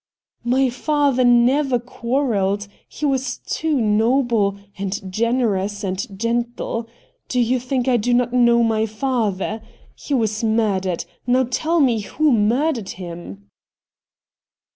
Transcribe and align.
'My 0.53 0.71
father 0.71 1.23
never 1.23 1.77
quarrelled; 1.77 2.67
he 2.89 3.05
was 3.05 3.37
too 3.37 3.79
noble, 3.79 4.57
and 4.79 4.99
generous, 5.11 5.83
and 5.83 6.19
gentle. 6.19 6.89
Do 7.29 7.39
you 7.39 7.59
think 7.59 7.87
I 7.87 7.97
do 7.97 8.11
not 8.11 8.33
know 8.33 8.63
my 8.63 8.87
father? 8.87 9.61
He 9.93 10.15
was 10.15 10.31
I90 10.31 10.33
RED 10.41 10.41
DIAMONDS 10.41 10.57
murdered; 10.57 11.05
now 11.27 11.43
tell 11.51 11.79
me 11.81 11.99
who 11.99 12.31
murdered 12.31 12.89
him.' 12.89 13.45